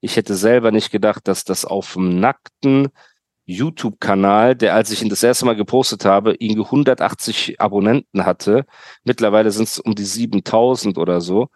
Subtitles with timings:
[0.00, 2.88] Ich hätte selber nicht gedacht, dass das auf dem nackten
[3.46, 8.66] YouTube-Kanal, der, als ich ihn das erste Mal gepostet habe, irgendwie 180 Abonnenten hatte.
[9.04, 11.48] Mittlerweile sind es um die 7000 oder so,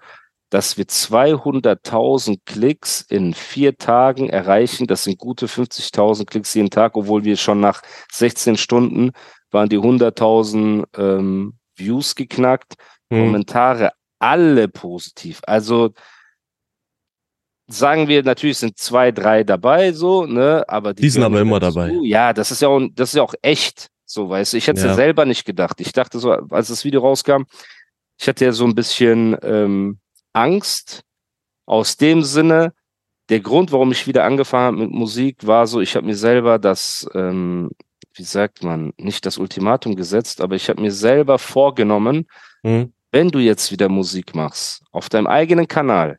[0.50, 4.86] dass wir 200.000 Klicks in vier Tagen erreichen.
[4.86, 7.82] Das sind gute 50.000 Klicks jeden Tag, obwohl wir schon nach
[8.12, 9.10] 16 Stunden
[9.50, 12.74] waren die 100.000 ähm, Views geknackt.
[13.12, 13.26] Hm.
[13.26, 15.40] Kommentare alle positiv.
[15.46, 15.92] Also
[17.72, 21.60] sagen wir, natürlich sind zwei, drei dabei, so, ne, aber die, Die sind aber immer
[21.60, 21.78] dazu.
[21.78, 21.98] dabei.
[22.02, 24.56] Ja, das ist ja auch, das ist ja auch echt, so, weißt du.
[24.56, 24.90] Ich hätte es ja.
[24.90, 24.94] Ja.
[24.96, 25.80] selber nicht gedacht.
[25.80, 27.42] Ich dachte so, als das Video rauskam,
[28.18, 29.98] ich hatte ja so ein bisschen ähm,
[30.32, 31.02] Angst
[31.66, 32.72] aus dem Sinne,
[33.28, 36.58] der Grund, warum ich wieder angefangen habe mit Musik, war so, ich habe mir selber
[36.58, 37.70] das, ähm,
[38.14, 42.26] wie sagt man, nicht das Ultimatum gesetzt, aber ich habe mir selber vorgenommen,
[42.64, 42.92] Hm.
[43.12, 46.18] wenn du jetzt wieder Musik machst, auf deinem eigenen Kanal,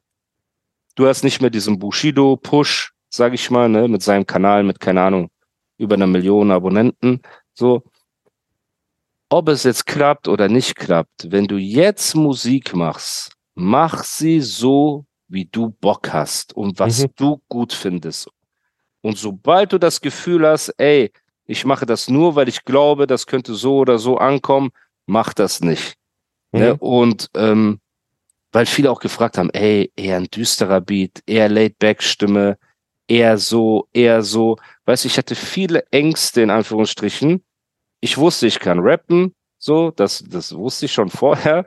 [1.01, 5.01] du hast nicht mehr diesen Bushido-Push, sag ich mal, ne, mit seinem Kanal mit, keine
[5.01, 5.29] Ahnung,
[5.77, 7.21] über einer Million Abonnenten,
[7.53, 7.83] so.
[9.29, 15.05] Ob es jetzt klappt oder nicht klappt, wenn du jetzt Musik machst, mach sie so,
[15.27, 17.07] wie du Bock hast und was Mhm.
[17.15, 18.29] du gut findest.
[19.01, 21.11] Und sobald du das Gefühl hast, ey,
[21.45, 24.71] ich mache das nur, weil ich glaube, das könnte so oder so ankommen,
[25.05, 25.95] mach das nicht.
[26.51, 26.73] Ne?
[26.73, 26.79] Mhm.
[26.79, 27.79] Und ähm,
[28.51, 32.57] weil viele auch gefragt haben, ey, eher ein düsterer Beat, eher Laid-Back-Stimme,
[33.07, 34.57] eher so, eher so.
[34.85, 37.43] Weißt du, ich hatte viele Ängste in Anführungsstrichen.
[38.01, 41.65] Ich wusste, ich kann rappen, so, das, das wusste ich schon vorher.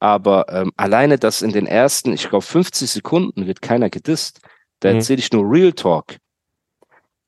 [0.00, 4.40] Aber ähm, alleine das in den ersten, ich glaube, 50 Sekunden wird keiner gedisst.
[4.80, 4.96] Da Mhm.
[4.96, 6.16] erzähle ich nur Real Talk.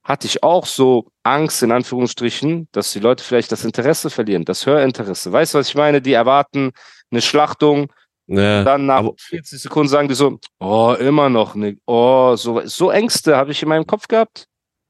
[0.04, 4.66] Hatte ich auch so Angst, in Anführungsstrichen, dass die Leute vielleicht das Interesse verlieren, das
[4.66, 5.30] Hörinteresse.
[5.32, 6.00] Weißt du, was ich meine?
[6.00, 6.72] Die erwarten
[7.10, 7.92] eine Schlachtung,
[8.32, 11.78] Ja, dann nach aber- 40 Sekunden sagen die so, oh, immer noch nicht.
[11.86, 14.46] Oh, so, so Ängste habe ich in meinem Kopf gehabt.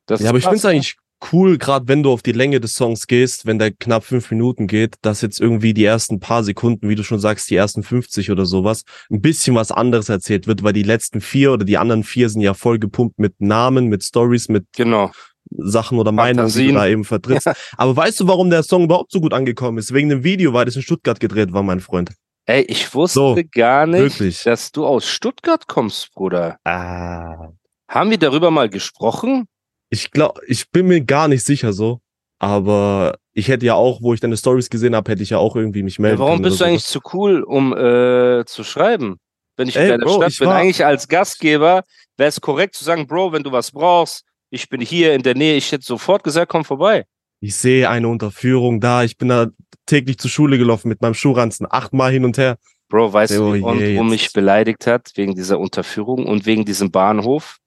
[0.06, 0.96] Das ja, aber ich krass, finde es eigentlich
[1.32, 4.66] cool, gerade wenn du auf die Länge des Songs gehst, wenn der knapp fünf Minuten
[4.66, 8.30] geht, dass jetzt irgendwie die ersten paar Sekunden, wie du schon sagst, die ersten 50
[8.30, 12.04] oder sowas, ein bisschen was anderes erzählt wird, weil die letzten vier oder die anderen
[12.04, 15.10] vier sind ja voll gepumpt mit Namen, mit Stories, mit Genau.
[15.50, 17.48] Sachen oder Meinungen, die du da eben vertrittst.
[17.76, 19.92] Aber weißt du, warum der Song überhaupt so gut angekommen ist?
[19.92, 22.10] Wegen dem Video, weil das in Stuttgart gedreht war, mein Freund.
[22.46, 24.42] Ey, ich wusste So, gar nicht, wirklich.
[24.42, 26.58] dass du aus Stuttgart kommst, Bruder.
[26.64, 27.50] Ah.
[27.88, 29.46] Haben wir darüber mal gesprochen?
[29.90, 32.00] Ich glaube, ich bin mir gar nicht sicher so.
[32.42, 35.56] Aber ich hätte ja auch, wo ich deine Stories gesehen habe, hätte ich ja auch
[35.56, 36.42] irgendwie mich Ja, melden warum können.
[36.44, 39.18] bist du oder eigentlich zu cool, um äh, zu schreiben?
[39.56, 41.82] Wenn ich Ey, in deiner Bro, Stadt bin, eigentlich als Gastgeber
[42.16, 45.34] wäre es korrekt zu sagen, Bro, wenn du was brauchst, ich bin hier in der
[45.34, 47.04] Nähe, ich hätte sofort gesagt, komm vorbei.
[47.40, 49.02] Ich sehe eine Unterführung da.
[49.04, 49.48] Ich bin da
[49.90, 51.66] täglich zur Schule gelaufen mit meinem Schuhranzen.
[51.68, 52.56] Achtmal hin und her.
[52.88, 54.04] Bro, weißt Oh du, wie jetzt.
[54.04, 57.58] mich beleidigt hat wegen dieser Unterführung und wegen diesem Bahnhof?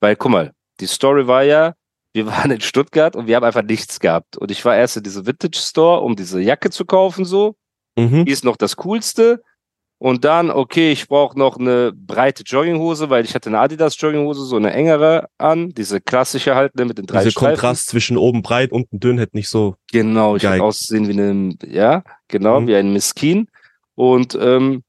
[0.00, 1.74] Weil, guck mal, die Story war ja,
[2.12, 4.36] wir waren in Stuttgart und wir haben einfach nichts gehabt.
[4.36, 7.56] Und ich war erst in diese Vintage Store, um diese Jacke zu kaufen, so.
[7.96, 8.24] Mhm.
[8.24, 9.42] Die ist noch das Coolste.
[10.02, 14.46] Und dann, okay, ich brauche noch eine breite Jogginghose, weil ich hatte eine Adidas Jogginghose,
[14.46, 17.56] so eine engere an, diese klassische halt, ne, mit den drei Dieser Streifen.
[17.60, 19.74] Kontrast zwischen oben breit, unten dünn hätte nicht so.
[19.92, 22.66] Genau, ich hätte aussehen wie ein, ja, genau, Mhm.
[22.68, 23.48] wie ein Miskin.
[23.94, 24.84] Und ähm,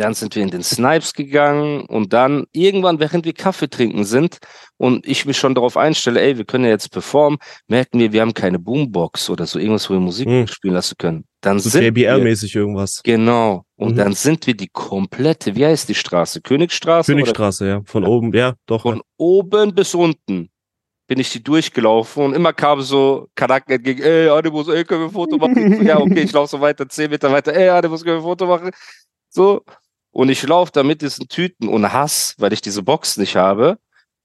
[0.00, 4.38] dann sind wir in den Snipes gegangen und dann irgendwann, während wir Kaffee trinken sind
[4.76, 8.20] und ich mich schon darauf einstelle, ey, wir können ja jetzt performen, merken wir, wir
[8.20, 10.46] haben keine Boombox oder so irgendwas, wo wir Musik Mhm.
[10.46, 11.24] spielen lassen können.
[11.40, 13.00] Dann So sind wir, JBL-mäßig irgendwas.
[13.02, 13.96] genau, und Mhm.
[13.96, 16.42] dann sind wir die komplette, wie heißt die Straße?
[16.42, 17.12] Königstraße?
[17.12, 17.80] Oder Königstraße, ja.
[17.84, 18.82] Von oben, ja, doch.
[18.82, 20.48] von oben bis unten
[21.08, 25.06] bin ich die durchgelaufen und immer kam so Kanaken entgegen, ey, Animus, ey, können wir
[25.06, 25.76] ein Foto machen?
[25.76, 28.24] So, ja, okay, ich laufe so weiter, zehn Meter weiter, ey, Animus, können wir ein
[28.24, 28.70] Foto machen?
[29.30, 29.62] So.
[30.18, 33.78] Und ich laufe da mit diesen Tüten und Hass, weil ich diese Box nicht habe,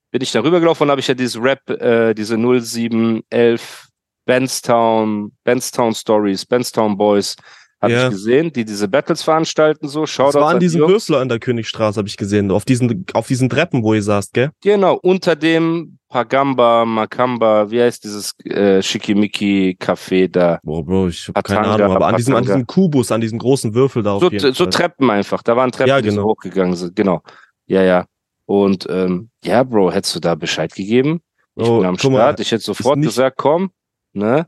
[0.10, 3.90] bin ich darüber gelaufen und habe ich ja diese Rap, äh, diese 0711
[4.26, 7.36] Benstown, Benstown Stories, Benstown Boys,
[7.84, 8.06] habe Ja.
[8.08, 10.92] ich gesehen, die diese Battles veranstalten, so, Das Shoutouts war an an die diesem Jungs.
[10.94, 12.50] Würfler an der Königstraße, habe ich gesehen.
[12.50, 14.50] Auf diesen, auf diesen Treppen, wo ihr saßt, gell?
[14.64, 20.60] Genau, unter dem Pagamba, Makamba, wie heißt dieses äh, Schickimicki Café da?
[20.64, 23.74] Boah, Bro, ich habe keine Ahnung, aber an diesem, an diesem Kubus, an diesem großen
[23.74, 24.72] Würfel da auf So, jeden so Fall.
[24.72, 26.28] Treppen einfach, da waren Treppen, Ja, die so genau.
[26.30, 27.22] hochgegangen sind, genau.
[27.68, 28.06] Ja, ja.
[28.46, 31.22] Und ähm, ja, Bro, hättest du da Bescheid gegeben?
[31.56, 32.40] Ich Oh, bin am guck mal, Start.
[32.40, 33.72] ich hätte sofort gesagt, komm,
[34.14, 34.48] ne?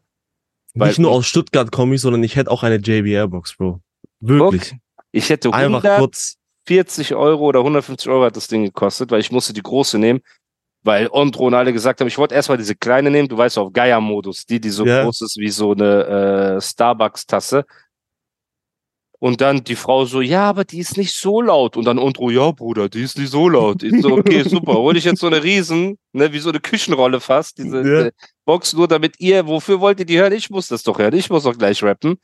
[0.76, 3.80] Weil- Nicht nur aus Stuttgart komme ich, sondern ich hätte auch eine JBL-Box, Bro.
[4.20, 4.70] Wirklich.
[4.72, 4.80] Guck,
[5.12, 7.12] ich hätte Einfach 140 kurz.
[7.12, 10.20] Euro oder 150 Euro hat das Ding gekostet, weil ich musste die große nehmen,
[10.84, 13.72] weil Ondro und alle gesagt haben, ich wollte erstmal diese kleine nehmen, du weißt auf
[13.72, 15.04] Gaia-Modus, die, die so Ja.
[15.04, 17.66] groß ist wie so eine äh, Starbucks-Tasse.
[19.26, 21.78] Und dann die Frau so, ja, aber die ist nicht so laut.
[21.78, 23.82] Und dann Ondro, ja, Bruder, die ist nicht so laut.
[23.82, 24.74] Ich so, okay, super.
[24.76, 28.02] Hol ich jetzt so eine Riesen, ne, wie so eine Küchenrolle fast, diese Ja.
[28.06, 28.12] äh,
[28.46, 30.32] Box, nur damit ihr, wofür wollt ihr die hören?
[30.34, 31.16] Ich muss das doch hören.
[31.16, 32.18] Ich muss doch gleich rappen.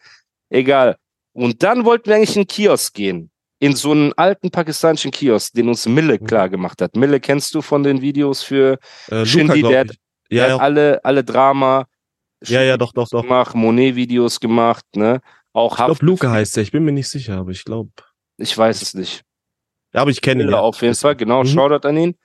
[0.52, 0.96] Egal.
[1.34, 3.32] Und dann wollten wir eigentlich in den Kiosk gehen.
[3.58, 6.28] In so einen alten pakistanischen Kiosk, den uns Mille Mhm.
[6.28, 6.96] klar gemacht hat.
[6.96, 8.78] Mille kennst du von den Videos für
[9.10, 9.96] Äh, glaub der hat, Ja,
[10.30, 10.58] der hat ja.
[10.58, 11.86] alle, alle Drama.
[12.46, 13.24] Ja, ja, doch, doch, doch.
[13.24, 15.20] Gemacht, Monet-Videos gemacht, ne?
[15.54, 16.64] Auch Ich glaube, Luca heißt er.
[16.64, 17.92] Ich bin mir nicht sicher, aber ich glaube.
[18.38, 19.24] Ich weiß es nicht.
[19.94, 20.50] Ja, aber ich kenne ihn.
[20.50, 20.60] Ja.
[20.60, 21.44] auf jeden Fall, genau.
[21.44, 21.48] Mhm.
[21.48, 22.18] Shoutout an ihn.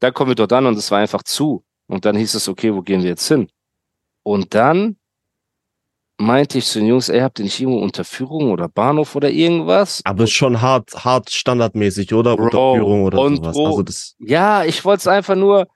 [0.00, 1.64] Dann kommen wir dort an und es war einfach zu.
[1.86, 3.48] Und dann hieß es, okay, wo gehen wir jetzt hin?
[4.22, 4.96] Und dann
[6.16, 10.00] meinte ich zu den Jungs, ey, habt ihr nicht irgendwo Unterführung oder Bahnhof oder irgendwas?
[10.04, 12.36] Aber ist schon hart, hart standardmäßig, oder?
[12.36, 13.54] Bro, Unterführung oder und sowas.
[13.54, 14.14] Bro, Also das.
[14.18, 15.68] Ja, ich wollte es einfach nur.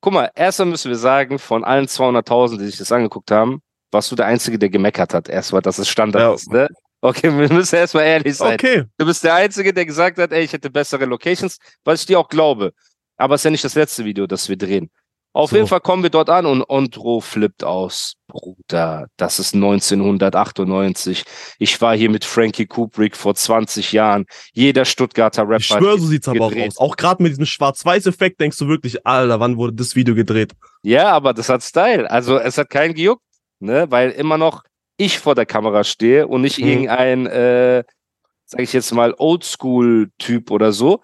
[0.00, 3.62] Guck mal, erstmal müssen wir sagen, von allen 200.000, die sich das angeguckt haben,
[3.92, 5.28] warst du der Einzige, der gemeckert hat.
[5.28, 6.34] Erstmal, dass es Standard Ja.
[6.34, 6.68] ist, ne?
[7.00, 8.54] Okay, wir müssen erstmal ehrlich sein.
[8.54, 8.84] Okay.
[8.98, 12.18] Du bist der Einzige, der gesagt hat, ey, ich hätte bessere Locations, was ich dir
[12.18, 12.72] auch glaube.
[13.16, 14.90] Aber es ist ja nicht das letzte Video, das wir drehen.
[15.34, 15.56] Auf So.
[15.56, 18.14] jeden Fall kommen wir dort an und Ondro flippt aus.
[18.28, 21.24] Bruder, das ist 1998.
[21.58, 24.26] Ich war hier mit Frankie Kubrick vor 20 Jahren.
[24.52, 25.56] Jeder Stuttgarter Rapper.
[25.56, 26.68] Ich schwöre, so sieht's aber auch gedreht.
[26.72, 26.78] aus.
[26.78, 30.52] Auch gerade mit diesem Schwarz-Weiß-Effekt denkst du wirklich, Alter, wann wurde das Video gedreht?
[30.82, 32.10] Ja, aber das hat Style.
[32.10, 33.22] Also es hat keinen gejuckt,
[33.62, 33.86] ne?
[33.90, 34.62] Weil immer noch
[34.98, 36.66] ich vor der Kamera stehe und nicht Mhm.
[36.68, 37.84] irgendein, äh,
[38.44, 41.00] sag ich jetzt mal, Oldschool-Typ oder so.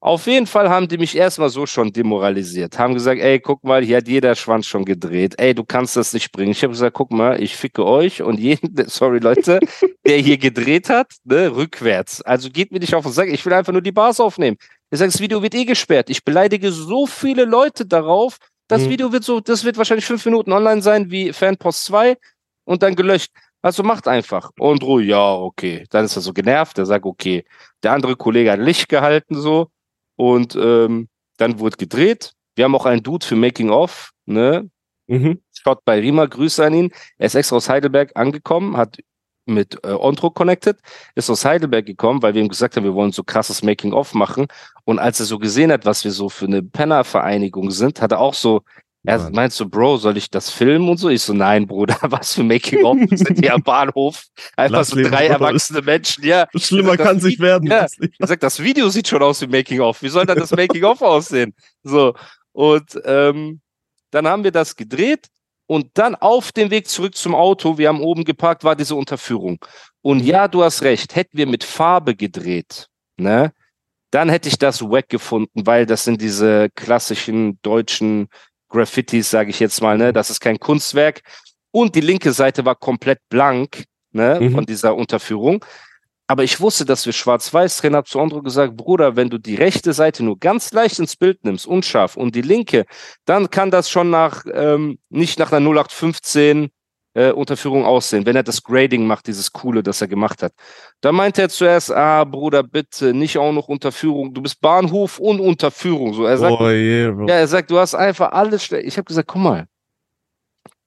[0.00, 2.78] Auf jeden Fall haben die mich erstmal so schon demoralisiert.
[2.78, 5.34] Haben gesagt, ey, guck mal, hier hat jeder Schwanz schon gedreht.
[5.38, 6.52] Ey, du kannst das nicht bringen.
[6.52, 9.58] Ich habe gesagt, guck mal, ich ficke euch und jeden, sorry Leute,
[10.06, 12.22] der hier gedreht hat, ne, rückwärts.
[12.22, 13.28] Also geht mir nicht auf den Sack.
[13.28, 14.56] Ich will einfach nur die Bars aufnehmen.
[14.90, 16.10] Ich sage, das Video wird eh gesperrt.
[16.10, 18.36] Ich beleidige so viele Leute darauf.
[18.68, 18.90] Das Mhm.
[18.90, 22.16] Video wird so, das wird wahrscheinlich fünf Minuten online sein wie Fanpost 2
[22.64, 23.32] und dann gelöscht.
[23.62, 24.50] Also macht einfach.
[24.58, 25.84] Und Ruhe, ja, okay.
[25.90, 27.44] Dann ist er so genervt, er sagt, okay.
[27.82, 29.68] Der andere Kollege hat Licht gehalten so
[30.16, 32.32] und ähm, dann wurde gedreht.
[32.54, 34.70] Wir haben auch einen Dude für Making of, ne?
[35.06, 35.40] Mhm.
[35.52, 36.92] Schaut bei Rima, Grüße an ihn.
[37.16, 38.98] Er ist extra aus Heidelberg angekommen, hat
[39.48, 40.78] mit äh, Ontro connected,
[41.14, 44.46] ist aus Heidelberg gekommen, weil wir ihm gesagt haben, wir wollen so krasses Making-of machen.
[44.84, 48.20] Und als er so gesehen hat, was wir so für eine Penner-Vereinigung sind, hat er
[48.20, 48.62] auch so,
[49.04, 49.32] er Mann.
[49.32, 51.08] meint so, Bro, soll ich das filmen und so?
[51.08, 52.98] Ich so, nein, Bruder, was für Making-of?
[52.98, 54.24] Wir sind hier am Bahnhof.
[54.56, 55.34] Einfach Lass so leben, drei Bruder.
[55.34, 56.46] erwachsene Menschen, ja.
[56.56, 57.70] Schlimmer Das kann es nicht werden.
[57.70, 57.86] Ja.
[58.18, 60.02] Er sagt, das Video sieht schon aus wie Making-of.
[60.02, 61.54] Wie soll dann das Making-of aussehen?
[61.82, 62.14] So.
[62.52, 63.60] Und ähm,
[64.10, 65.28] dann haben wir das gedreht
[65.68, 69.58] und dann auf dem Weg zurück zum Auto, wir haben oben geparkt, war diese Unterführung.
[70.00, 72.88] Und ja, du hast recht, hätten wir mit Farbe gedreht,
[73.18, 73.52] ne?
[74.10, 78.28] Dann hätte ich das wack gefunden, weil das sind diese klassischen deutschen
[78.70, 80.14] Graffitis, sage ich jetzt mal, ne?
[80.14, 81.20] Das ist kein Kunstwerk.
[81.70, 84.38] Und die linke Seite war komplett blank, ne?
[84.40, 84.52] Mhm.
[84.52, 85.62] Von dieser Unterführung.
[86.30, 89.54] Aber ich wusste, dass wir schwarz-weiß drehen, hab zu Andro gesagt, Bruder, wenn du die
[89.54, 92.84] rechte Seite nur ganz leicht ins Bild nimmst, unscharf, und die linke,
[93.24, 96.68] dann kann das schon nach, ähm, nicht nach einer 0815
[97.14, 100.52] äh, Unterführung aussehen, wenn er das Grading macht, dieses Coole, das er gemacht hat.
[101.00, 105.40] Da meinte er zuerst, ah, Bruder, bitte, nicht auch noch Unterführung, du bist Bahnhof und
[105.40, 106.12] Unterführung.
[106.12, 107.26] So, er sagt, Oh Bro.
[107.26, 108.86] ja, er sagt, du hast einfach alles schlecht.
[108.86, 109.66] Ich habe gesagt, guck mal,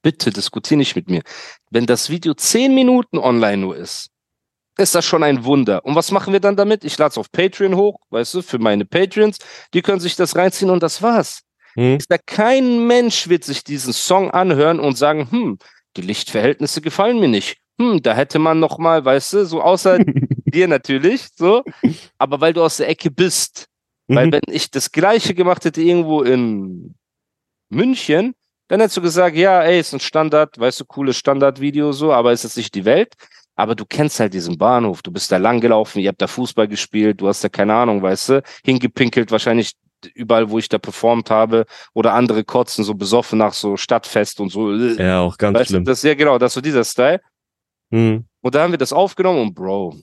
[0.03, 1.23] bitte diskutier nicht mit mir.
[1.71, 4.10] Wenn das Video zehn Minuten online nur ist,
[4.77, 5.83] ist das schon ein Wunder.
[5.85, 6.83] Und was machen wir dann damit?
[6.83, 9.37] Ich lade es auf Patreon hoch, weißt du, für meine Patreons.
[9.73, 11.41] Die können sich das reinziehen und das war's.
[11.75, 11.97] Hm?
[11.99, 15.57] Ich sag, kein Mensch wird sich diesen Song anhören und sagen, hm,
[15.97, 17.57] die Lichtverhältnisse gefallen mir nicht.
[17.79, 19.99] Hm, da hätte man noch mal, weißt du, so außer
[20.45, 21.63] dir natürlich, so.
[22.17, 23.65] Aber weil du aus der Ecke bist,
[24.07, 24.31] weil Mhm.
[24.33, 26.95] wenn ich das gleiche gemacht hätte irgendwo in
[27.69, 28.33] München,
[28.67, 32.31] dann hättest du gesagt, ja, ey, ist ein Standard, weißt du, cooles Standardvideo so, aber
[32.31, 33.13] ist jetzt nicht die Welt.
[33.55, 37.21] Aber du kennst halt diesen Bahnhof, du bist da langgelaufen, ihr habt da Fußball gespielt,
[37.21, 39.73] du hast da keine Ahnung, weißt du, hingepinkelt wahrscheinlich
[40.15, 44.49] überall, wo ich da performt habe oder andere kotzen so besoffen nach so Stadtfest und
[44.49, 44.73] so.
[44.73, 45.85] Ja, auch ganz weißt du, schlimm.
[45.85, 47.21] das ja genau, das ist so dieser Style.
[47.91, 48.25] Hm.
[48.41, 49.95] Und da haben wir das aufgenommen und Bro,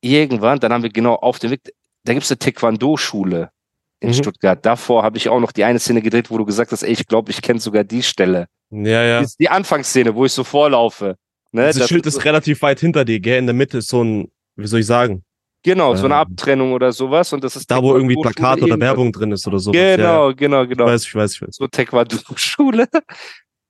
[0.00, 1.60] irgendwann, dann haben wir genau auf dem Weg,
[2.04, 3.50] da gibt's eine Taekwondo-Schule
[4.00, 4.14] in Mhm.
[4.14, 4.64] Stuttgart.
[4.64, 7.06] Davor habe ich auch noch die eine Szene gedreht, wo du gesagt hast, ey, ich
[7.06, 8.46] glaube, ich kenne sogar die Stelle.
[8.70, 9.18] Ja, ja.
[9.18, 11.16] Die, ist die Anfangsszene, wo ich so vorlaufe.
[11.52, 11.72] Ne?
[11.72, 13.38] Das, Schild ist ist relativ weit hinter dir, gell?
[13.38, 15.22] In der Mitte ist so ein, wie soll ich sagen?
[15.64, 17.32] Genau, so eine Ähm, Abtrennung oder sowas.
[17.32, 18.78] Und das ist Da, wo irgendwie Plakat oder.
[18.78, 19.72] Werbung drin ist oder so.
[19.72, 20.84] Genau, genau, genau.
[20.86, 21.56] Ich weiß, ich weiß, ich weiß.
[21.56, 22.86] so Taekwondo-Schule.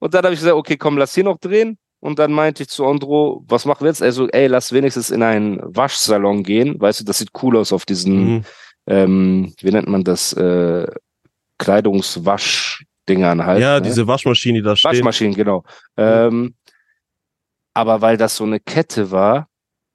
[0.00, 1.78] Und dann habe ich gesagt, okay, komm, lass hier noch drehen.
[2.00, 4.02] Und dann meinte ich zu Andro, was machen wir jetzt?
[4.02, 6.80] Also, ey, lass wenigstens in einen Waschsalon gehen.
[6.80, 8.44] Weißt du, das sieht cool aus auf diesen, Mhm.
[8.86, 10.86] ähm, wie nennt man das, äh,
[11.58, 13.60] Kleidungswaschdingern halt.
[13.60, 13.82] Ja, ne?
[13.82, 15.64] diese Waschmaschine, die da steht, Waschmaschinen, genau.
[15.96, 16.54] Ähm,
[17.78, 19.46] aber weil das so eine Kette war,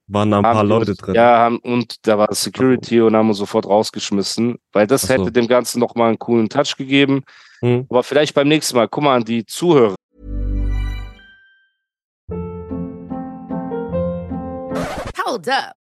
[0.07, 1.15] waren da ein paar Leute uns- drin.
[1.15, 5.09] Ja, haben, und da war Security und haben uns sofort rausgeschmissen, weil das so.
[5.09, 7.23] hätte dem Ganzen nochmal einen coolen Touch gegeben.
[7.61, 7.85] Mhm.
[7.89, 9.95] Aber vielleicht beim nächsten Mal, guck mal an die Zuhörer.
[15.25, 15.73] Hold up.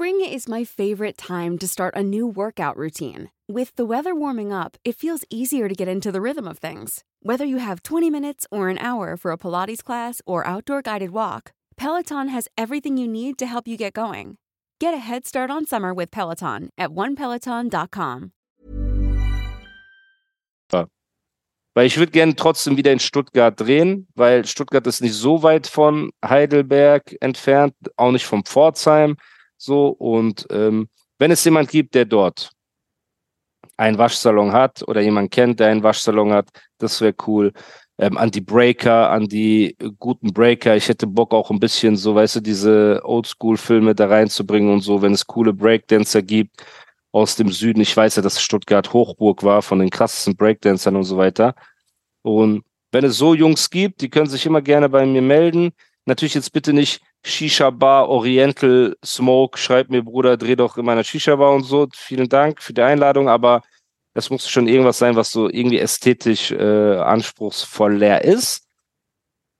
[0.00, 3.30] Spring is my favorite time to start a new workout routine.
[3.46, 7.04] With the weather warming up, it feels easier to get into the rhythm of things.
[7.22, 11.10] Whether you have 20 minutes or an hour for a Pilates class or outdoor guided
[11.10, 14.38] walk, Peloton has everything you need to help you get going.
[14.80, 18.32] Get a head start on summer with Peloton at onepeloton.com.
[21.74, 25.66] Weil ich würde gerne trotzdem wieder in Stuttgart drehen, weil Stuttgart ist nicht so weit
[25.66, 29.16] von Heidelberg entfernt, auch nicht vom Pforzheim.
[29.62, 30.88] So, und ähm,
[31.18, 32.50] wenn es jemand gibt, der dort
[33.76, 36.48] einen Waschsalon hat oder jemand kennt, der einen Waschsalon hat,
[36.78, 37.52] das wäre cool.
[37.98, 40.76] Ähm, an die Breaker, an die guten Breaker.
[40.76, 45.02] Ich hätte Bock auch ein bisschen so, weißt du, diese Oldschool-Filme da reinzubringen und so,
[45.02, 46.64] wenn es coole Breakdancer gibt
[47.12, 47.82] aus dem Süden.
[47.82, 51.54] Ich weiß ja, dass Stuttgart Hochburg war von den krassesten Breakdancern und so weiter.
[52.22, 52.62] Und
[52.92, 55.72] wenn es so Jungs gibt, die können sich immer gerne bei mir melden.
[56.06, 59.58] Natürlich jetzt bitte nicht Shisha Bar, Oriental Smoke.
[59.58, 61.86] Schreib mir, Bruder, dreh doch in meiner Shisha Bar und so.
[61.94, 63.62] Vielen Dank für die Einladung, aber
[64.14, 68.66] das muss schon irgendwas sein, was so irgendwie ästhetisch äh, anspruchsvoller ist.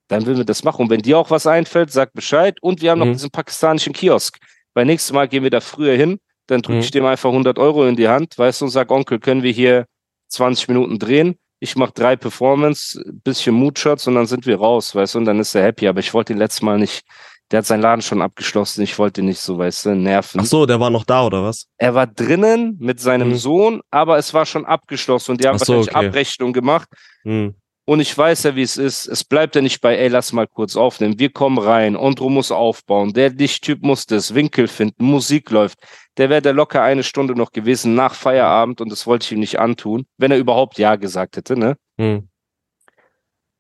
[0.08, 0.82] Dann würden wir das machen.
[0.82, 2.56] Und wenn dir auch was einfällt, sag Bescheid.
[2.62, 3.12] Und wir haben noch Mhm.
[3.12, 4.38] diesen pakistanischen Kiosk.
[4.74, 6.18] Bei nächstes Mal gehen wir da früher hin.
[6.48, 6.82] Dann drücke Mhm.
[6.82, 9.52] ich dem einfach 100 Euro in die Hand, weißt du, und sag, Onkel, können wir
[9.52, 9.86] hier
[10.28, 11.36] 20 Minuten drehen?
[11.60, 15.38] Ich mache drei Performance, bisschen Moodshots und dann sind wir raus, weißt du, und dann
[15.38, 15.86] ist er happy.
[15.86, 17.04] Aber ich wollte ihn letztes Mal nicht,
[17.50, 20.40] der hat seinen Laden schon abgeschlossen, ich wollte ihn nicht so, weißt du, nerven.
[20.40, 21.66] Ach so, der war noch da, oder was?
[21.78, 23.36] Er war drinnen mit seinem Mhm.
[23.36, 26.06] Sohn, aber es war schon abgeschlossen und die haben so, wahrscheinlich okay.
[26.06, 26.88] Abrechnung gemacht.
[27.22, 27.54] Hm.
[27.86, 29.08] Und ich weiß ja, wie es ist.
[29.08, 31.18] Es bleibt ja nicht bei, ey, lass mal kurz aufnehmen.
[31.18, 31.96] Wir kommen rein.
[31.96, 33.12] Ondro muss aufbauen.
[33.14, 35.04] Der Lichttyp muss das Winkel finden.
[35.04, 35.78] Musik läuft.
[36.16, 39.40] Der wäre da locker eine Stunde noch gewesen nach Feierabend und das wollte ich ihm
[39.40, 41.76] nicht antun, wenn er überhaupt Ja gesagt hätte, ne?
[41.98, 42.28] Hm.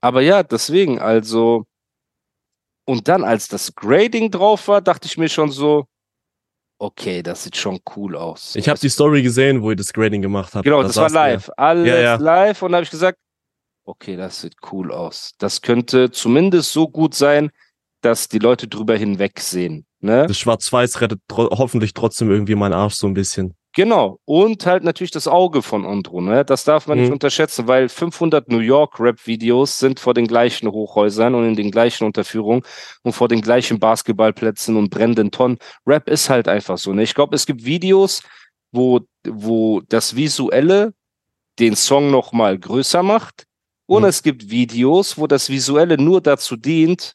[0.00, 1.64] Aber ja, deswegen, also.
[2.90, 5.86] Und dann, als das Grading drauf war, dachte ich mir schon so,
[6.80, 8.56] okay, das sieht schon cool aus.
[8.56, 10.64] Ich habe die Story gesehen, wo ihr das Grading gemacht habt.
[10.64, 11.48] Genau, Da das war live.
[11.56, 12.14] Alles Ja, ja.
[12.16, 12.60] live.
[12.62, 13.16] Und da habe ich gesagt,
[13.84, 15.34] okay, das sieht cool aus.
[15.38, 17.52] Das könnte zumindest so gut sein,
[18.00, 19.86] dass die Leute drüber hinwegsehen.
[20.00, 20.26] Ne?
[20.26, 23.54] Das Schwarz-Weiß rettet tro hoffentlich trotzdem irgendwie meinen Arsch so ein bisschen.
[23.72, 24.18] Genau.
[24.24, 26.20] Und halt natürlich das Auge von Ondro.
[26.20, 26.44] Ne?
[26.44, 27.14] Das darf man nicht Mhm.
[27.14, 32.04] unterschätzen, weil 500 New York Rap-Videos sind vor den gleichen Hochhäusern und in den gleichen
[32.04, 32.62] Unterführungen
[33.04, 35.58] und vor den gleichen Basketballplätzen und brennenden Tonnen.
[35.86, 36.92] Rap ist halt einfach so.
[36.92, 37.04] Ne?
[37.04, 38.22] Ich glaube, es gibt Videos,
[38.72, 40.92] wo, wo das Visuelle
[41.60, 43.44] den Song noch mal größer macht.
[43.86, 44.08] Und Mhm.
[44.08, 47.14] es gibt Videos, wo das Visuelle nur dazu dient,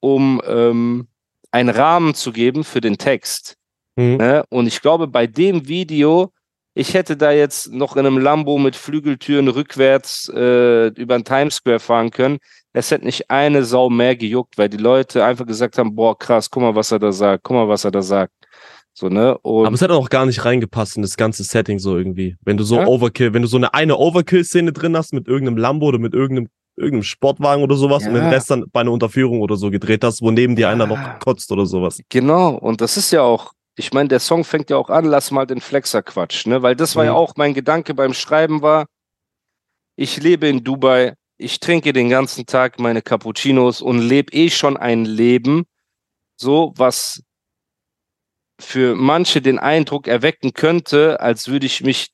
[0.00, 1.08] um ähm,
[1.50, 3.56] einen Rahmen zu geben für den Text.
[3.98, 4.16] Hm.
[4.16, 4.44] Ne?
[4.48, 6.32] Und ich glaube, bei dem Video,
[6.74, 11.56] ich hätte da jetzt noch in einem Lambo mit Flügeltüren rückwärts äh, über den Times
[11.56, 12.38] Square fahren können.
[12.72, 16.48] Es hätte nicht eine Sau mehr gejuckt, weil die Leute einfach gesagt haben, boah, krass,
[16.50, 18.32] guck mal, was er da sagt, guck mal, was er da sagt.
[18.94, 19.36] So, ne?
[19.38, 22.36] Und Aber es hat auch gar nicht reingepasst in das ganze Setting so irgendwie.
[22.42, 22.86] Wenn du so Ja?
[22.86, 26.48] Overkill, wenn du so eine eine Overkill-Szene drin hast mit irgendeinem Lambo oder mit irgendeinem,
[26.76, 28.20] irgendeinem Sportwagen oder sowas und Ja.
[28.22, 30.70] den Rest dann bei einer Unterführung oder so gedreht hast, wo neben dir Ja.
[30.70, 32.00] einer noch kotzt oder sowas.
[32.08, 35.30] Genau, und das ist ja auch, ich meine, der Song fängt ja auch an, lass
[35.30, 36.62] mal den Flexer Quatsch, ne?
[36.62, 37.16] Weil das war ja Mhm.
[37.16, 38.86] auch mein Gedanke beim Schreiben war,
[39.96, 44.76] ich lebe in Dubai, ich trinke den ganzen Tag meine Cappuccinos und lebe eh schon
[44.76, 45.64] ein Leben,
[46.36, 47.22] so was
[48.60, 52.10] für manche den Eindruck erwecken könnte, als würde ich mich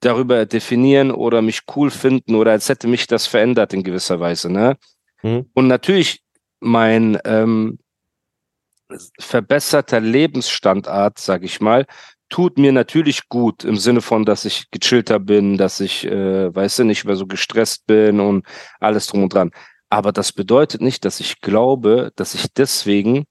[0.00, 4.50] darüber definieren oder mich cool finden oder als hätte mich das verändert in gewisser Weise,
[4.50, 4.76] ne?
[5.22, 5.50] Mhm.
[5.54, 6.22] Und natürlich
[6.60, 7.78] mein ähm,
[9.18, 11.86] verbesserter Lebensstandard, sag ich mal,
[12.28, 16.80] tut mir natürlich gut im Sinne von, dass ich gechillter bin, dass ich, äh, weißt
[16.80, 18.46] du, nicht mehr so gestresst bin und
[18.80, 19.50] alles drum und dran.
[19.90, 23.26] Aber das bedeutet nicht, dass ich glaube, dass ich deswegen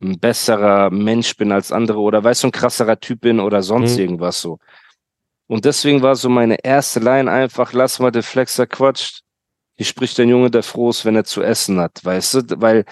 [0.00, 3.94] ein besserer Mensch bin als andere oder weißt du, ein krasserer Typ bin oder sonst
[3.94, 4.00] Mhm.
[4.00, 4.58] irgendwas so.
[5.46, 9.22] Und deswegen war so meine erste Line einfach, lass mal den Flexer quatscht.
[9.76, 12.84] Hier spricht ein Junge, der froh ist, wenn er zu essen hat, weißt du, weil,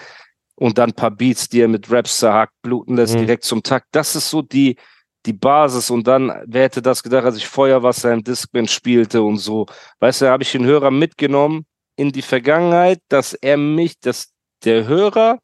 [0.55, 3.19] und dann ein paar Beats, die er mit Raps zerhackt, bluten lässt, Mhm.
[3.19, 3.87] direkt zum Takt.
[3.91, 4.77] Das ist so die,
[5.25, 5.89] die Basis.
[5.89, 9.65] Und dann, wer hätte das gedacht, als ich Feuerwasser im Discman spielte und so.
[9.99, 14.31] Weißt du, da habe ich den Hörer mitgenommen in die Vergangenheit, dass er mich, dass
[14.63, 15.39] der Hörer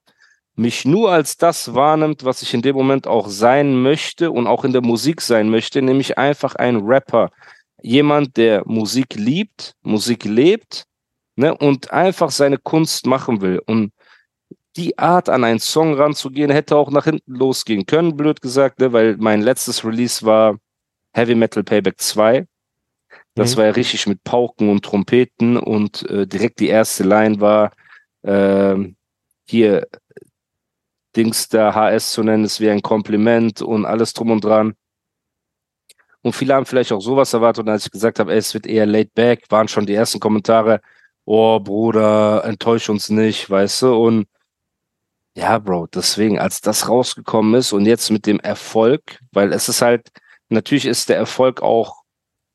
[0.56, 4.66] mich nur als das wahrnimmt, was ich in dem Moment auch sein möchte und auch
[4.66, 7.30] in der Musik sein möchte, nämlich einfach ein Rapper.
[7.82, 10.84] Jemand, der Musik liebt, Musik lebt
[11.38, 13.62] ne, und einfach seine Kunst machen will.
[13.68, 13.94] Und
[14.78, 18.94] die Art, an einen Song ranzugehen, hätte auch nach hinten losgehen können, blöd gesagt, ne,
[18.94, 20.58] weil mein letztes Release war
[21.14, 22.46] Heavy Metal Payback 2.
[23.36, 23.58] Das Mhm.
[23.58, 27.72] war ja richtig mit Pauken und Trompeten und äh, direkt die erste Line war
[28.24, 28.96] ähm,
[29.48, 29.88] hier
[31.16, 34.76] Dings der HS zu nennen, ist wie ein Kompliment und alles drum und dran.
[36.22, 37.64] Und viele haben vielleicht auch sowas erwartet.
[37.66, 40.20] Und als ich gesagt habe, ey, es wird eher laid back, waren schon die ersten
[40.20, 40.82] Kommentare,
[41.26, 43.96] oh Bruder, enttäusch uns nicht, weißt du?
[43.96, 44.28] Und
[45.40, 49.82] ja, Bro, deswegen, als das rausgekommen ist und jetzt mit dem Erfolg, weil es ist
[49.82, 50.10] halt,
[50.50, 52.04] natürlich ist der Erfolg auch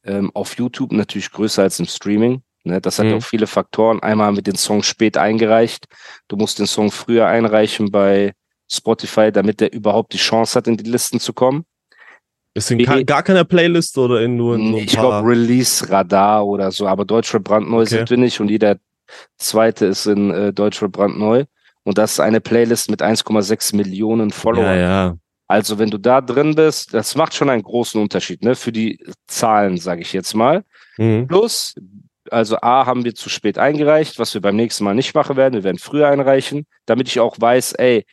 [0.04, 2.42] ähm, auf YouTube natürlich größer als im Streaming.
[2.64, 2.80] Ne?
[2.80, 3.14] Das hat Mhm.
[3.14, 4.02] auch viele Faktoren.
[4.02, 5.86] Einmal wir den Song spät eingereicht.
[6.28, 8.32] Du musst den Song früher einreichen bei
[8.70, 11.64] Spotify, damit der überhaupt die Chance hat, in die Listen zu kommen.
[12.54, 16.46] Ist in ka- gar keiner Playlist oder in nur in so ein ich glaube Release-Radar
[16.46, 17.90] oder so, aber Deutschrap brandneu Okay.
[17.90, 18.76] sind wir nicht und jeder
[19.38, 21.44] zweite ist in äh, Deutschrap brandneu.
[21.84, 24.66] Und das ist eine Playlist mit 1,6 Millionen Followern.
[24.78, 25.16] ja, ja.
[25.46, 28.54] Also wenn du da drin bist, das macht schon einen großen Unterschied, ne?
[28.54, 30.64] Für die Zahlen, sage ich jetzt mal.
[30.96, 31.26] Mhm.
[31.28, 31.74] Plus,
[32.30, 35.52] also A haben wir zu spät eingereicht, was wir beim nächsten Mal nicht machen werden.
[35.52, 38.06] Wir werden früher einreichen, damit ich auch weiß, ey,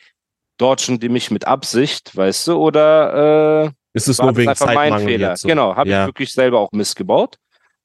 [0.58, 4.66] dodgen die mich mit Absicht, weißt du, oder äh, Ist es war nur wegen einfach
[4.66, 5.36] mein Zeitmangel Fehler.
[5.38, 5.48] so?
[5.48, 6.02] Genau, habe Ja.
[6.02, 7.36] ich wirklich selber auch missgebaut.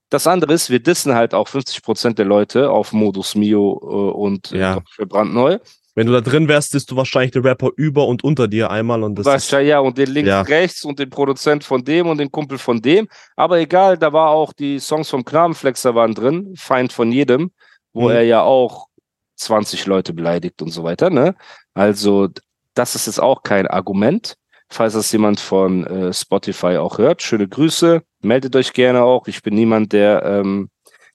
[0.09, 4.17] Das andere ist, wir dissen halt auch 50 Prozent der Leute auf Modus Mio äh,
[4.17, 4.81] und Ja.
[5.07, 5.57] Brandneu.
[5.97, 9.01] Wenn du da drin wärst, bist du wahrscheinlich den Rapper über und unter dir einmal
[9.01, 10.41] und das ja, ja, und den links Ja.
[10.41, 13.07] rechts und den Produzent von dem und den Kumpel von dem.
[13.35, 17.49] Aber egal, da war auch die Songs vom Knabenflexer waren drin, Feind von jedem,
[17.93, 18.09] wo Mhm.
[18.11, 18.89] er ja auch
[19.37, 21.33] 20 Leute beleidigt und so weiter, ne?
[21.73, 22.27] Also,
[22.75, 24.35] das ist jetzt auch kein Argument.
[24.69, 29.27] Falls das jemand von äh, Spotify auch hört, schöne Grüße, meldet euch gerne auch.
[29.27, 30.69] Ich bin niemand, der ähm,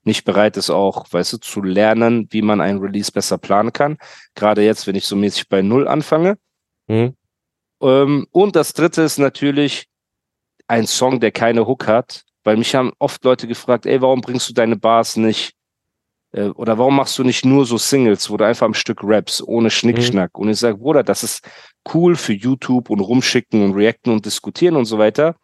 [0.05, 3.99] nicht bereit ist, auch, weißt du, zu lernen, wie man ein Release besser planen kann.
[4.35, 6.39] Gerade jetzt, wenn ich so mäßig bei Null anfange.
[6.89, 7.17] Mhm.
[7.81, 9.87] Ähm, und das dritte ist natürlich
[10.67, 14.49] ein Song, der keine Hook hat, weil mich haben oft Leute gefragt, ey, warum bringst
[14.49, 15.55] du deine Bars nicht
[16.33, 19.43] äh, oder warum machst du nicht nur so Singles, wo du einfach am Stück raps,
[19.43, 20.39] ohne Schnickschnack?
[20.39, 21.49] Und ich sage, Bruder, das ist
[21.93, 25.37] cool für YouTube und rumschicken und reacten und diskutieren und so weiter.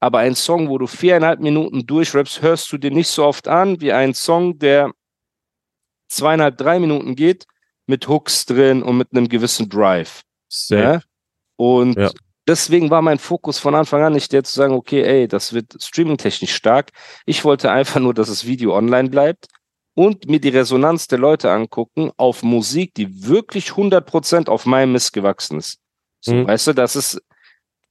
[0.00, 3.80] Aber ein Song, wo du viereinhalb Minuten durchrappst, hörst du dir nicht so oft an
[3.80, 4.92] wie ein Song, der
[6.08, 7.46] zweieinhalb, drei Minuten geht,
[7.86, 10.22] mit Hooks drin und mit einem gewissen Drive.
[10.80, 11.00] Ja?
[11.56, 12.10] Und Ja.
[12.46, 15.76] deswegen war mein Fokus von Anfang an nicht der zu sagen, okay, ey, das wird
[15.82, 16.90] streamingtechnisch stark.
[17.26, 19.46] Ich wollte einfach nur, dass das Video online bleibt
[19.94, 25.12] und mir die Resonanz der Leute angucken auf Musik, die wirklich 100% auf meinem Mist
[25.12, 25.78] gewachsen ist.
[26.20, 26.46] So, Mhm.
[26.46, 27.20] weißt du, das ist,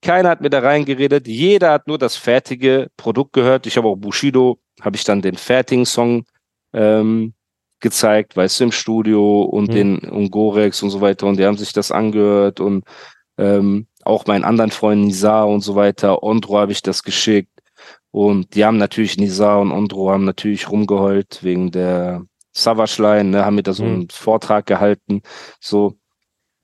[0.01, 3.65] keiner hat mir da reingeredet, jeder hat nur das fertige Produkt gehört.
[3.67, 6.25] Ich habe auch Bushido, habe ich dann den fertigen Song
[6.73, 7.33] ähm,
[7.79, 9.73] gezeigt, weißt du, im Studio und Mhm.
[9.73, 12.83] den und Gorex und so weiter und die haben sich das angehört und
[13.37, 17.51] ähm, auch meinen anderen Freunden Nizar und so weiter, Ondro habe ich das geschickt
[18.11, 23.45] und die haben natürlich, Nizar und Ondro haben natürlich rumgeheult wegen der Savage Line, ne,
[23.45, 23.93] haben mir da so Mhm.
[23.93, 25.21] einen Vortrag gehalten,
[25.59, 25.95] so.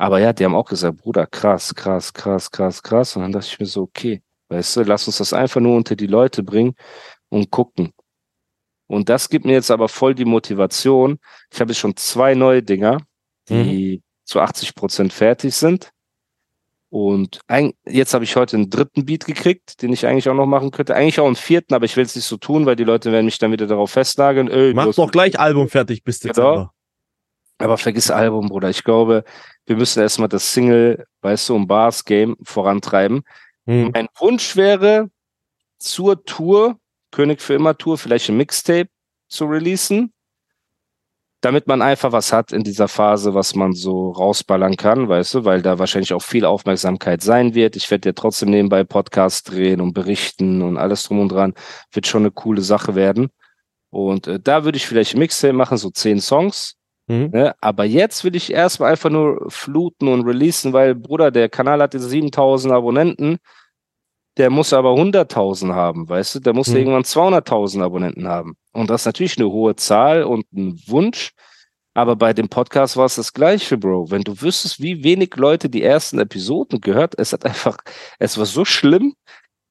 [0.03, 3.15] Aber ja, die haben auch gesagt, Bruder, krass, krass, krass, krass, krass.
[3.15, 5.95] Und dann dachte ich mir so, okay, weißt du, lass uns das einfach nur unter
[5.95, 6.75] die Leute bringen
[7.29, 7.93] und gucken.
[8.87, 11.19] Und das gibt mir jetzt aber voll die Motivation.
[11.53, 12.97] Ich habe jetzt schon zwei neue Dinger,
[13.47, 15.91] die zu 80 Prozent fertig sind.
[16.89, 20.47] Und ein, jetzt habe ich heute einen dritten Beat gekriegt, den ich eigentlich auch noch
[20.47, 20.95] machen könnte.
[20.95, 23.23] Eigentlich auch einen vierten, aber ich will es nicht so tun, weil die Leute werden
[23.23, 24.49] mich dann wieder darauf festnageln.
[24.75, 26.19] Mach doch gleich Album fertig bis
[26.59, 26.71] Genau.
[27.63, 28.69] Aber vergiss Album, Bruder.
[28.69, 29.23] Ich glaube,
[29.65, 33.23] wir müssen erstmal das Single, weißt du, und Bars Game vorantreiben.
[33.65, 33.91] Mhm.
[33.93, 35.09] Mein Wunsch wäre,
[35.79, 36.77] zur Tour,
[37.11, 38.89] König für immer Tour, vielleicht ein Mixtape
[39.29, 40.11] zu releasen.
[41.43, 45.45] damit man einfach was hat in dieser Phase, was man so rausballern kann, weißt du,
[45.45, 47.75] weil da wahrscheinlich auch viel Aufmerksamkeit sein wird.
[47.75, 51.53] Ich werde ja trotzdem nebenbei Podcast drehen und berichten und alles drum und dran.
[51.91, 53.29] Wird schon eine coole Sache werden.
[53.89, 56.77] Und äh, da würde ich vielleicht Mixtape machen, so zehn Songs.
[57.07, 57.29] Mhm.
[57.31, 57.55] Ne?
[57.61, 61.93] Aber jetzt will ich erstmal einfach nur fluten und releasen, weil, Bruder, der Kanal hat
[61.93, 63.37] jetzt 7000 Abonnenten.
[64.37, 66.39] Der muss aber 100.000 haben, weißt du?
[66.39, 66.77] Der muss mhm.
[66.77, 68.55] irgendwann 200.000 Abonnenten haben.
[68.71, 71.33] Und das ist natürlich eine hohe Zahl und ein Wunsch.
[71.93, 74.09] Aber bei dem Podcast war es das Gleiche, Bro.
[74.09, 77.77] Wenn du wüsstest, wie wenig Leute die ersten Episoden gehört, es hat einfach,
[78.17, 79.13] es war so schlimm,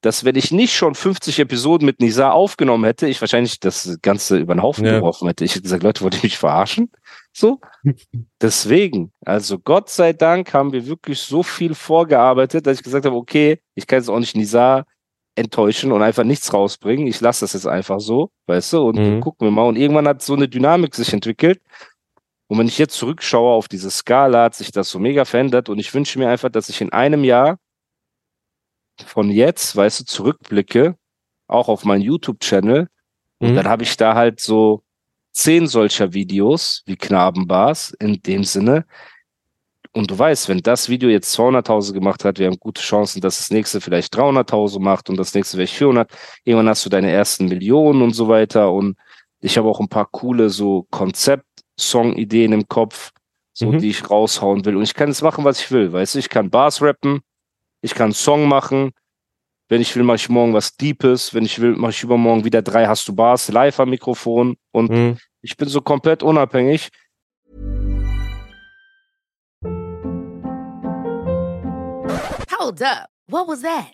[0.03, 4.37] dass wenn ich nicht schon 50 Episoden mit Nisa aufgenommen hätte, ich wahrscheinlich das Ganze
[4.37, 4.99] über den Haufen ja.
[4.99, 5.43] geworfen hätte.
[5.43, 6.91] Ich hätte gesagt, Leute, wollt ihr mich verarschen?
[7.33, 7.59] So.
[8.41, 13.15] Deswegen, also Gott sei Dank haben wir wirklich so viel vorgearbeitet, dass ich gesagt habe,
[13.15, 14.85] okay, ich kann jetzt auch nicht Nisa
[15.35, 17.07] enttäuschen und einfach nichts rausbringen.
[17.07, 19.19] Ich lasse das jetzt einfach so, weißt du, und mhm.
[19.19, 19.67] gucken wir mal.
[19.67, 21.59] Und irgendwann hat so eine Dynamik sich entwickelt.
[22.47, 25.69] Und wenn ich jetzt zurückschaue auf diese Skala, hat sich das so mega verändert.
[25.69, 27.57] Und ich wünsche mir einfach, dass ich in einem Jahr
[29.03, 30.95] von jetzt, weißt du, zurückblicke,
[31.47, 32.87] auch auf meinen YouTube-Channel.
[33.39, 33.55] Und mhm.
[33.55, 34.82] dann habe ich da halt so
[35.33, 38.85] zehn solcher Videos wie Knabenbars in dem Sinne,
[39.95, 43.37] und du weißt, wenn das Video jetzt 200.000 gemacht hat, wir haben gute Chancen, dass
[43.37, 46.11] das nächste vielleicht 300.000 macht und das nächste vielleicht 400.
[46.43, 48.71] Irgendwann hast du deine ersten Millionen und so weiter.
[48.71, 48.97] Und
[49.39, 53.11] ich habe auch ein paar coole so Konzept-Song-Ideen im Kopf,
[53.53, 53.77] so mhm.
[53.77, 54.77] die ich raushauen will.
[54.77, 55.93] Und ich kann jetzt machen, was ich will.
[55.93, 57.21] Weißt du, ich kann Bars rappen,
[57.81, 58.93] ich kann Song machen.
[59.69, 61.33] Wenn ich will, mache ich morgen was Deepes.
[61.33, 64.57] Wenn ich will, mache ich übermorgen wieder drei Hast du Bars live am Mikrofon.
[64.71, 65.17] Und mhm.
[65.41, 66.89] ich bin so komplett unabhängig.
[72.59, 73.07] Hold up.
[73.27, 73.93] What was that?